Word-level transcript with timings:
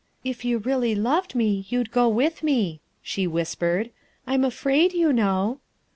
"If 0.33 0.43
you 0.43 0.57
really 0.57 0.95
loved 0.95 1.35
me, 1.35 1.67
you'd 1.69 1.91
go 1.91 2.09
with 2.09 2.41
me," 2.41 2.81
she 3.03 3.27
whispered. 3.27 3.91
"I'm 4.25 4.43
afraid, 4.43 4.93
you 4.93 5.13
know." 5.13 5.59